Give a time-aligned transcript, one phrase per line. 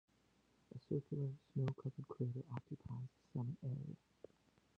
[0.75, 3.95] A circular snow-covered crater occupies the summit area.